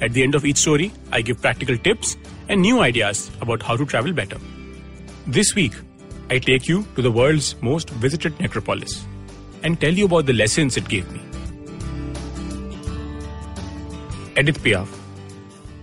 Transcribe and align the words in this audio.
At 0.00 0.14
the 0.14 0.22
end 0.22 0.34
of 0.34 0.46
each 0.46 0.56
story, 0.56 0.92
I 1.12 1.20
give 1.20 1.40
practical 1.42 1.76
tips 1.76 2.16
and 2.48 2.62
new 2.62 2.80
ideas 2.80 3.30
about 3.40 3.62
how 3.62 3.76
to 3.76 3.84
travel 3.84 4.12
better. 4.12 4.38
This 5.26 5.54
week, 5.54 5.74
I 6.30 6.38
take 6.38 6.68
you 6.68 6.86
to 6.96 7.02
the 7.02 7.10
world's 7.10 7.54
most 7.60 7.90
visited 7.90 8.38
necropolis 8.40 9.04
and 9.62 9.80
tell 9.80 9.92
you 9.92 10.06
about 10.06 10.26
the 10.26 10.32
lessons 10.32 10.76
it 10.76 10.88
gave 10.88 11.10
me. 11.12 11.20
Edith 14.38 14.62
Piaf, 14.62 14.88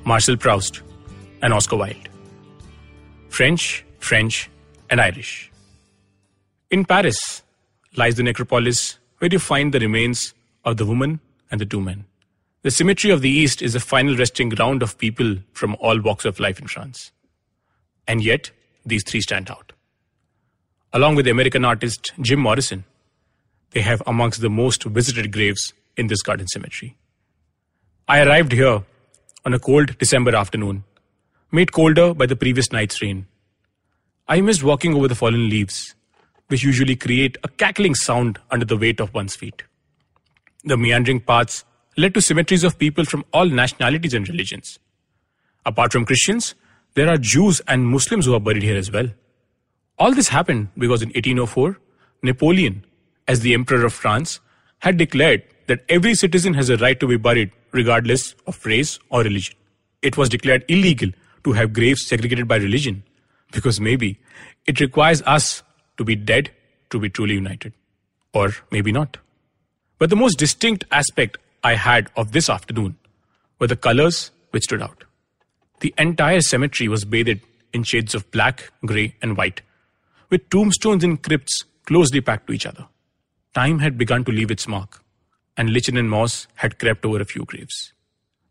Marcel 0.04 0.36
Proust, 0.36 0.82
and 1.44 1.54
Oscar 1.54 1.76
Wilde. 1.76 2.10
French, 3.30 3.86
French, 4.00 4.50
and 4.90 5.00
Irish. 5.00 5.52
In 6.72 6.86
Paris 6.86 7.44
lies 7.98 8.16
the 8.16 8.24
necropolis 8.24 8.98
where 9.20 9.30
you 9.32 9.38
find 9.38 9.74
the 9.74 9.80
remains 9.80 10.34
of 10.66 10.78
the 10.78 10.86
woman 10.86 11.20
and 11.52 11.62
the 11.62 11.66
two 11.66 11.82
men. 11.82 12.06
The 12.64 12.72
cemetery 12.72 13.14
of 13.14 13.22
the 13.22 13.30
East 13.30 13.62
is 13.62 13.74
the 13.74 13.80
final 13.80 14.16
resting 14.18 14.50
ground 14.50 14.82
of 14.82 14.98
people 14.98 15.38
from 15.54 15.76
all 15.80 16.02
walks 16.02 16.26
of 16.26 16.40
life 16.40 16.60
in 16.60 16.68
France. 16.68 17.12
And 18.08 18.24
yet, 18.24 18.52
these 18.86 19.04
three 19.06 19.22
stand 19.22 19.52
out. 19.52 19.74
Along 20.92 21.16
with 21.16 21.26
the 21.26 21.32
American 21.32 21.64
artist 21.64 22.12
Jim 22.20 22.40
Morrison, 22.40 22.84
they 23.72 23.82
have 23.82 24.02
amongst 24.08 24.42
the 24.42 24.50
most 24.50 24.84
visited 24.86 25.32
graves 25.32 25.74
in 25.98 26.08
this 26.08 26.24
garden 26.24 26.48
cemetery. 26.48 26.98
I 28.08 28.22
arrived 28.26 28.54
here 28.54 28.84
on 29.46 29.54
a 29.54 29.60
cold 29.60 29.98
December 30.00 30.36
afternoon, 30.36 30.84
made 31.52 31.72
colder 31.72 32.14
by 32.14 32.26
the 32.26 32.36
previous 32.36 32.72
night's 32.72 33.02
rain. 33.02 33.28
I 34.28 34.42
missed 34.42 34.64
walking 34.64 34.96
over 34.96 35.08
the 35.08 35.16
fallen 35.16 35.50
leaves, 35.50 35.94
which 36.48 36.64
usually 36.64 36.96
create 36.96 37.38
a 37.44 37.50
cackling 37.50 37.96
sound 37.96 38.40
under 38.50 38.66
the 38.66 38.78
weight 38.78 39.00
of 39.00 39.14
one's 39.14 39.36
feet. 39.36 39.64
The 40.64 40.76
meandering 40.76 41.20
paths 41.20 41.64
led 41.98 42.14
to 42.14 42.22
cemeteries 42.22 42.64
of 42.64 42.78
people 42.78 43.04
from 43.04 43.26
all 43.34 43.46
nationalities 43.46 44.14
and 44.14 44.30
religions. 44.30 44.80
Apart 45.66 45.92
from 45.92 46.06
Christians, 46.06 46.56
there 46.94 47.10
are 47.10 47.18
Jews 47.18 47.60
and 47.68 47.86
Muslims 47.86 48.26
who 48.26 48.36
are 48.36 48.40
buried 48.40 48.64
here 48.64 48.78
as 48.78 48.92
well. 48.92 49.10
All 49.98 50.14
this 50.14 50.30
happened 50.30 50.70
because 50.78 51.02
in 51.02 51.10
1804, 51.10 51.78
Napoleon, 52.24 52.86
as 53.28 53.40
the 53.42 53.54
Emperor 53.54 53.86
of 53.86 53.94
France, 53.94 54.40
had 54.80 54.98
declared 54.98 55.44
that 55.66 55.84
every 55.90 56.14
citizen 56.16 56.54
has 56.54 56.70
a 56.70 56.78
right 56.78 57.00
to 57.00 57.08
be 57.08 57.18
buried 57.18 57.52
regardless 57.72 58.36
of 58.46 58.64
race 58.66 59.00
or 59.10 59.24
religion. 59.24 59.56
It 60.02 60.18
was 60.18 60.30
declared 60.30 60.64
illegal 60.68 61.10
to 61.44 61.54
have 61.54 61.74
graves 61.74 62.06
segregated 62.06 62.48
by 62.48 62.58
religion 62.58 63.04
because 63.52 63.82
maybe 63.82 64.20
it 64.68 64.80
requires 64.80 65.22
us 65.24 65.64
to 65.98 66.04
be 66.04 66.16
dead 66.16 66.52
to 66.92 67.00
be 67.00 67.10
truly 67.10 67.34
united. 67.34 67.74
Or 68.34 68.52
maybe 68.72 68.92
not. 68.92 69.18
But 69.98 70.10
the 70.10 70.16
most 70.16 70.38
distinct 70.38 70.86
aspect 70.92 71.38
I 71.68 71.76
had 71.76 72.10
of 72.16 72.32
this 72.32 72.50
afternoon 72.50 72.96
were 73.60 73.68
the 73.68 73.76
colors 73.76 74.32
which 74.52 74.64
stood 74.64 74.82
out. 74.82 75.04
The 75.82 75.94
entire 75.98 76.40
cemetery 76.40 76.88
was 76.88 77.04
bathed 77.04 77.42
in 77.74 77.84
shades 77.84 78.16
of 78.16 78.30
black, 78.32 78.72
grey, 78.86 79.16
and 79.22 79.36
white, 79.36 79.62
with 80.30 80.50
tombstones 80.50 81.04
and 81.04 81.22
crypts 81.22 81.66
closely 81.86 82.22
packed 82.22 82.48
to 82.48 82.54
each 82.54 82.66
other. 82.66 82.88
Time 83.54 83.80
had 83.80 83.98
begun 83.98 84.24
to 84.26 84.32
leave 84.32 84.50
its 84.50 84.66
mark, 84.66 85.04
and 85.58 85.74
lichen 85.74 85.98
and 85.98 86.10
moss 86.10 86.48
had 86.56 86.80
crept 86.80 87.06
over 87.06 87.20
a 87.20 87.26
few 87.34 87.44
graves. 87.44 87.92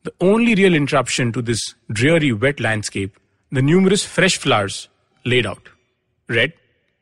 The 0.03 0.13
only 0.21 0.55
real 0.55 0.75
interruption 0.75 1.33
to 1.33 1.41
this 1.41 1.75
dreary 1.91 2.33
wet 2.35 2.61
landscape, 2.61 3.19
the 3.51 3.63
numerous 3.63 4.05
fresh 4.05 4.37
flowers 4.37 4.89
laid 5.25 5.47
out 5.47 5.71
red, 6.29 6.53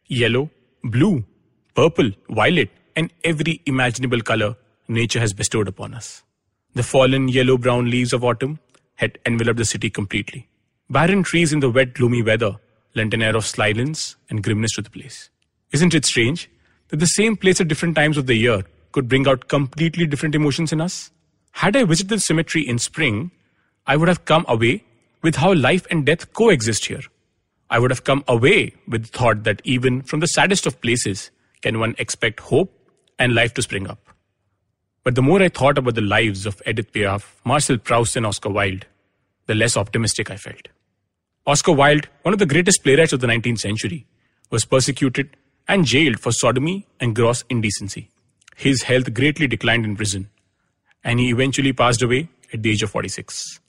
yellow, 0.06 0.48
blue, 0.84 1.24
purple, 1.74 2.10
violet, 2.28 2.70
and 2.94 3.12
every 3.24 3.60
imaginable 3.66 4.20
color 4.20 4.54
nature 4.89 5.21
has 5.21 5.33
bestowed 5.33 5.69
upon 5.69 5.95
us. 5.95 6.22
The 6.75 6.83
fallen 6.83 7.28
yellow 7.28 7.56
brown 7.56 7.91
leaves 7.91 8.12
of 8.12 8.25
autumn 8.25 8.59
had 8.97 9.19
enveloped 9.27 9.59
the 9.59 9.65
city 9.65 9.91
completely. 9.91 10.49
Barren 10.91 11.22
trees 11.22 11.53
in 11.53 11.61
the 11.61 11.71
wet, 11.71 11.95
gloomy 11.95 12.22
weather 12.22 12.56
lent 12.95 13.15
an 13.15 13.22
air 13.22 13.37
of 13.37 13.47
silence 13.47 14.17
and 14.31 14.43
grimness 14.43 14.72
to 14.72 14.83
the 14.83 14.91
place. 14.91 15.31
Isn't 15.72 15.95
it 15.95 16.05
strange 16.05 16.50
that 16.89 17.00
the 17.00 17.06
same 17.06 17.37
place 17.37 17.61
at 17.61 17.69
different 17.69 17.97
times 17.97 18.17
of 18.17 18.27
the 18.27 18.37
year 18.37 18.65
could 18.93 19.09
bring 19.09 19.27
out 19.27 19.49
completely 19.49 20.06
different 20.06 20.34
emotions 20.34 20.72
in 20.72 20.81
us? 20.81 21.11
Had 21.53 21.77
I 21.77 21.84
visited 21.84 22.11
the 22.11 22.21
cemetery 22.21 22.66
in 22.66 22.78
spring, 22.78 23.31
I 23.87 23.97
would 23.97 24.09
have 24.09 24.25
come 24.25 24.45
away 24.49 24.84
with 25.22 25.37
how 25.37 25.55
life 25.55 25.87
and 25.91 26.05
death 26.05 26.33
coexist 26.33 26.87
here. 26.87 27.03
I 27.71 27.78
would 27.78 27.91
have 27.91 28.05
come 28.05 28.25
away 28.28 28.75
with 28.87 29.06
the 29.06 29.19
thought 29.19 29.45
that 29.45 29.62
even 29.65 30.03
from 30.03 30.21
the 30.21 30.27
saddest 30.27 30.66
of 30.66 30.81
places 30.81 31.31
can 31.62 31.81
one 31.81 31.95
expect 31.99 32.41
hope 32.41 32.72
and 33.19 33.34
life 33.34 33.55
to 33.55 33.62
spring 33.62 33.89
up. 33.89 33.99
But 35.04 35.15
the 35.15 35.22
more 35.22 35.42
I 35.42 35.50
thought 35.50 35.76
about 35.76 35.94
the 35.94 36.00
lives 36.00 36.47
of 36.47 36.62
Edith 36.66 36.91
Piaf, 36.92 37.34
Marcel 37.44 37.76
Proust, 37.76 38.16
and 38.16 38.25
Oscar 38.25 38.48
Wilde, 38.48 38.87
the 39.47 39.54
less 39.54 39.76
optimistic 39.76 40.31
I 40.31 40.37
felt. 40.37 40.69
Oscar 41.47 41.72
Wilde, 41.72 42.09
one 42.22 42.32
of 42.32 42.38
the 42.38 42.47
greatest 42.47 42.82
playwrights 42.82 43.12
of 43.12 43.20
the 43.20 43.26
19th 43.26 43.59
century, 43.59 44.06
was 44.50 44.65
persecuted 44.65 45.37
and 45.69 45.84
jailed 45.84 46.19
for 46.19 46.32
sodomy 46.32 46.87
and 47.00 47.15
gross 47.15 47.44
indecency. 47.50 48.09
His 48.56 48.84
health 48.84 49.12
greatly 49.12 49.47
declined 49.47 49.84
in 49.84 49.94
prison, 49.94 50.31
and 51.03 51.21
he 51.21 51.28
eventually 51.28 51.75
passed 51.75 52.00
away 52.00 52.28
at 52.54 52.62
the 52.62 52.71
age 52.71 52.82
of 52.82 52.91
46, 52.91 53.60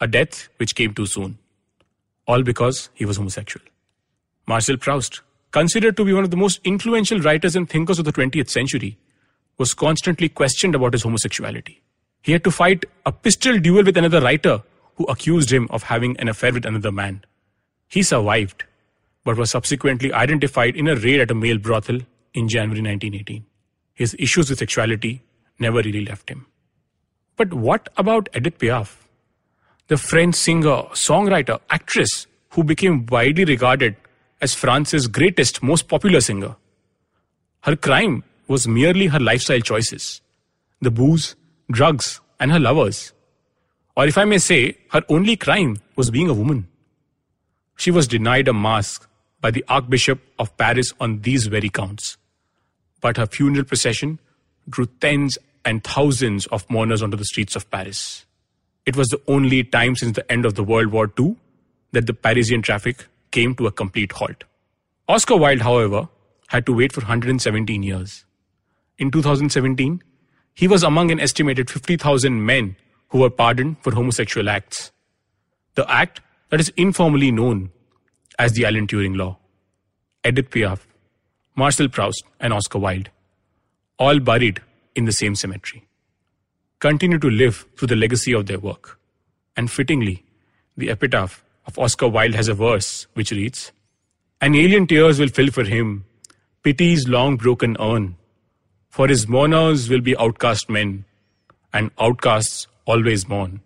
a 0.00 0.08
death 0.08 0.48
which 0.56 0.74
came 0.74 0.94
too 0.94 1.06
soon, 1.06 1.38
all 2.26 2.42
because 2.42 2.88
he 2.94 3.04
was 3.04 3.18
homosexual. 3.18 3.64
Marcel 4.48 4.76
Proust, 4.78 5.20
considered 5.52 5.96
to 5.96 6.04
be 6.04 6.12
one 6.12 6.24
of 6.24 6.30
the 6.32 6.36
most 6.36 6.60
influential 6.64 7.20
writers 7.20 7.54
and 7.54 7.70
thinkers 7.70 8.00
of 8.00 8.04
the 8.04 8.12
20th 8.12 8.50
century, 8.50 8.96
was 9.58 9.74
constantly 9.74 10.28
questioned 10.28 10.74
about 10.74 10.92
his 10.92 11.02
homosexuality. 11.02 11.82
He 12.22 12.32
had 12.32 12.44
to 12.44 12.50
fight 12.50 12.84
a 13.04 13.12
pistol 13.12 13.58
duel 13.58 13.84
with 13.84 13.96
another 13.96 14.20
writer 14.20 14.62
who 14.96 15.04
accused 15.04 15.52
him 15.52 15.66
of 15.70 15.84
having 15.84 16.18
an 16.18 16.28
affair 16.28 16.52
with 16.52 16.64
another 16.64 16.92
man. 16.92 17.24
He 17.88 18.02
survived, 18.02 18.64
but 19.24 19.36
was 19.36 19.50
subsequently 19.50 20.12
identified 20.12 20.76
in 20.76 20.88
a 20.88 20.96
raid 20.96 21.20
at 21.20 21.30
a 21.30 21.34
male 21.34 21.58
brothel 21.58 22.00
in 22.34 22.48
January 22.48 22.80
1918. 22.80 23.44
His 23.94 24.16
issues 24.18 24.50
with 24.50 24.58
sexuality 24.58 25.22
never 25.58 25.78
really 25.78 26.04
left 26.04 26.28
him. 26.28 26.46
But 27.36 27.52
what 27.52 27.88
about 27.96 28.28
Edith 28.36 28.58
Piaf? 28.58 28.96
The 29.88 29.96
French 29.96 30.34
singer, 30.34 30.84
songwriter, 30.92 31.60
actress 31.70 32.26
who 32.50 32.64
became 32.64 33.06
widely 33.06 33.44
regarded 33.44 33.96
as 34.40 34.54
France's 34.54 35.06
greatest, 35.06 35.62
most 35.62 35.88
popular 35.88 36.20
singer. 36.20 36.56
Her 37.62 37.76
crime 37.76 38.24
was 38.48 38.68
merely 38.68 39.06
her 39.06 39.20
lifestyle 39.20 39.60
choices 39.60 40.20
the 40.80 40.90
booze, 40.90 41.36
drugs, 41.70 42.20
and 42.40 42.50
her 42.50 42.58
lovers. 42.58 43.12
Or 43.96 44.06
if 44.06 44.18
I 44.18 44.24
may 44.24 44.38
say, 44.38 44.76
her 44.90 45.02
only 45.08 45.36
crime 45.36 45.78
was 45.96 46.10
being 46.10 46.28
a 46.28 46.34
woman. 46.34 46.66
She 47.76 47.90
was 47.90 48.08
denied 48.08 48.48
a 48.48 48.52
mass 48.52 48.98
by 49.40 49.52
the 49.52 49.64
Archbishop 49.68 50.20
of 50.38 50.56
Paris 50.56 50.92
on 50.98 51.20
these 51.20 51.46
very 51.46 51.68
counts. 51.68 52.16
But 53.00 53.16
her 53.16 53.26
funeral 53.26 53.64
procession 53.64 54.18
drew 54.68 54.86
tens 55.00 55.38
and 55.64 55.84
thousands 55.84 56.46
of 56.46 56.68
mourners 56.68 57.02
onto 57.02 57.16
the 57.16 57.24
streets 57.24 57.54
of 57.54 57.70
Paris. 57.70 58.26
It 58.86 58.96
was 58.96 59.08
the 59.08 59.20
only 59.28 59.62
time 59.62 59.94
since 59.94 60.16
the 60.16 60.30
end 60.30 60.44
of 60.44 60.54
the 60.54 60.64
World 60.64 60.88
War 60.88 61.12
II 61.18 61.36
that 61.92 62.06
the 62.06 62.14
Parisian 62.14 62.62
traffic 62.62 63.06
came 63.30 63.54
to 63.54 63.66
a 63.66 63.72
complete 63.72 64.12
halt. 64.12 64.44
Oscar 65.08 65.36
Wilde, 65.36 65.62
however, 65.62 66.08
had 66.48 66.66
to 66.66 66.72
wait 66.72 66.92
for 66.92 67.00
117 67.00 67.82
years 67.82 68.24
in 69.02 69.10
2017, 69.10 70.00
he 70.54 70.68
was 70.68 70.84
among 70.84 71.10
an 71.10 71.18
estimated 71.18 71.68
50,000 71.68 72.46
men 72.46 72.76
who 73.08 73.18
were 73.18 73.30
pardoned 73.30 73.76
for 73.82 73.92
homosexual 73.92 74.48
acts. 74.48 74.92
The 75.74 75.90
act 75.90 76.20
that 76.50 76.60
is 76.60 76.72
informally 76.76 77.32
known 77.32 77.70
as 78.38 78.52
the 78.52 78.64
Alan 78.64 78.86
Turing 78.86 79.16
Law. 79.16 79.38
Edith 80.24 80.50
Piaf, 80.50 80.86
Marcel 81.56 81.88
Proust, 81.88 82.22
and 82.38 82.52
Oscar 82.52 82.78
Wilde, 82.78 83.10
all 83.98 84.20
buried 84.20 84.62
in 84.94 85.04
the 85.04 85.12
same 85.12 85.34
cemetery, 85.34 85.84
continue 86.78 87.18
to 87.18 87.28
live 87.28 87.66
through 87.76 87.88
the 87.88 87.96
legacy 87.96 88.32
of 88.32 88.46
their 88.46 88.60
work. 88.60 89.00
And 89.56 89.68
fittingly, 89.68 90.24
the 90.76 90.90
epitaph 90.90 91.42
of 91.66 91.76
Oscar 91.76 92.08
Wilde 92.08 92.34
has 92.34 92.46
a 92.46 92.54
verse 92.54 93.08
which 93.14 93.32
reads, 93.32 93.72
An 94.40 94.54
alien 94.54 94.86
tears 94.86 95.18
will 95.18 95.28
fill 95.28 95.50
for 95.50 95.64
him 95.64 96.04
pity's 96.62 97.08
long 97.08 97.36
broken 97.36 97.76
urn 97.80 98.16
for 98.92 99.08
his 99.08 99.26
mourners 99.26 99.88
will 99.88 100.02
be 100.02 100.14
outcast 100.18 100.68
men, 100.68 101.06
and 101.72 101.90
outcasts 101.98 102.66
always 102.84 103.26
mourn. 103.26 103.62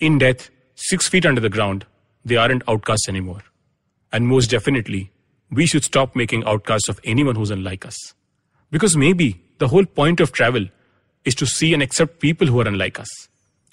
In 0.00 0.18
death, 0.18 0.50
six 0.74 1.06
feet 1.06 1.24
under 1.24 1.40
the 1.40 1.48
ground, 1.48 1.86
they 2.24 2.34
aren't 2.34 2.68
outcasts 2.68 3.08
anymore. 3.08 3.42
And 4.12 4.26
most 4.26 4.50
definitely, 4.50 5.12
we 5.52 5.66
should 5.66 5.84
stop 5.84 6.16
making 6.16 6.42
outcasts 6.44 6.88
of 6.88 6.98
anyone 7.04 7.36
who's 7.36 7.52
unlike 7.52 7.86
us. 7.86 8.14
Because 8.72 8.96
maybe 8.96 9.40
the 9.58 9.68
whole 9.68 9.86
point 9.86 10.18
of 10.18 10.32
travel 10.32 10.66
is 11.24 11.36
to 11.36 11.46
see 11.46 11.72
and 11.72 11.80
accept 11.80 12.18
people 12.18 12.48
who 12.48 12.60
are 12.60 12.66
unlike 12.66 12.98
us. 12.98 13.28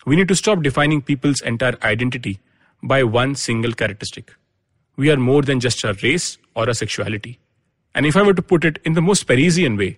We 0.05 0.15
need 0.15 0.27
to 0.27 0.35
stop 0.35 0.61
defining 0.61 1.01
people's 1.01 1.41
entire 1.41 1.75
identity 1.81 2.39
by 2.83 3.03
one 3.03 3.33
single 3.33 3.73
characteristic. 3.73 4.31
We 4.95 5.09
are 5.09 5.17
more 5.17 5.41
than 5.41 5.59
just 5.59 5.83
a 5.83 5.97
race 6.03 6.37
or 6.55 6.69
a 6.69 6.75
sexuality. 6.75 7.39
And 7.95 8.05
if 8.05 8.15
I 8.15 8.21
were 8.21 8.35
to 8.35 8.43
put 8.43 8.63
it 8.63 8.77
in 8.85 8.93
the 8.93 9.01
most 9.01 9.23
Parisian 9.23 9.75
way, 9.75 9.97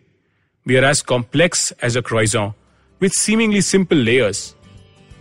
we 0.66 0.78
are 0.78 0.84
as 0.84 1.02
complex 1.02 1.72
as 1.82 1.96
a 1.96 2.02
croissant 2.02 2.54
with 3.00 3.12
seemingly 3.14 3.62
simple 3.62 3.98
layers, 3.98 4.56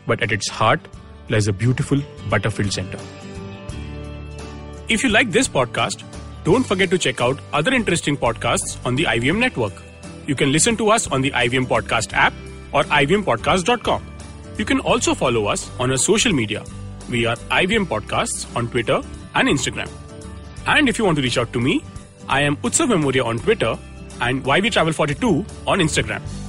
but 0.06 0.22
at 0.22 0.32
its 0.32 0.48
heart 0.48 0.80
lies 1.28 1.48
a 1.48 1.52
beautiful 1.52 2.00
butter-filled 2.30 2.72
center. 2.72 2.98
If 4.88 5.02
you 5.02 5.10
like 5.10 5.30
this 5.30 5.48
podcast, 5.48 6.02
don't 6.44 6.64
forget 6.64 6.90
to 6.90 6.98
check 6.98 7.20
out 7.20 7.38
other 7.52 7.72
interesting 7.72 8.16
podcasts 8.16 8.78
on 8.86 8.96
the 8.96 9.04
IVM 9.04 9.38
network. 9.38 9.72
You 10.26 10.34
can 10.34 10.52
listen 10.52 10.76
to 10.78 10.90
us 10.90 11.06
on 11.10 11.20
the 11.20 11.30
IVM 11.30 11.66
Podcast 11.66 12.12
app 12.12 12.32
or 12.72 12.84
ivmpodcast.com. 12.84 14.04
You 14.58 14.64
can 14.64 14.80
also 14.80 15.14
follow 15.14 15.46
us 15.46 15.70
on 15.78 15.90
our 15.90 15.96
social 15.96 16.32
media. 16.32 16.64
We 17.10 17.26
are 17.26 17.36
IVM 17.36 17.86
Podcasts 17.86 18.54
on 18.56 18.68
Twitter 18.68 19.02
and 19.34 19.48
Instagram. 19.48 19.90
And 20.66 20.88
if 20.88 20.98
you 20.98 21.04
want 21.04 21.16
to 21.16 21.22
reach 21.22 21.36
out 21.36 21.52
to 21.52 21.60
me, 21.60 21.82
I 22.28 22.40
am 22.40 22.56
Utsav 22.58 22.88
Mamoria 22.88 23.24
on 23.24 23.38
Twitter 23.38 23.78
and 24.20 24.44
YV 24.44 24.72
Travel 24.72 24.92
42 24.92 25.44
on 25.66 25.78
Instagram. 25.80 26.43